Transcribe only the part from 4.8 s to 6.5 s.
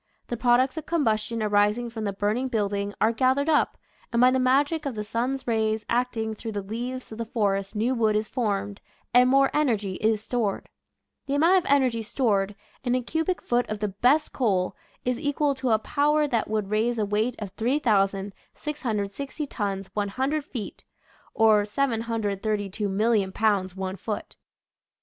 of the sun's rays acting